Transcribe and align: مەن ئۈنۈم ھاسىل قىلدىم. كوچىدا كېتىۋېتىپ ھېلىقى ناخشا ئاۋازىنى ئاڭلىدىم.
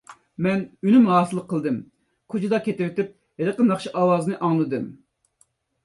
مەن 0.45 0.61
ئۈنۈم 0.87 1.05
ھاسىل 1.11 1.41
قىلدىم. 1.51 1.77
كوچىدا 2.35 2.63
كېتىۋېتىپ 2.71 3.15
ھېلىقى 3.43 3.71
ناخشا 3.71 3.97
ئاۋازىنى 4.01 4.45
ئاڭلىدىم. 4.49 4.93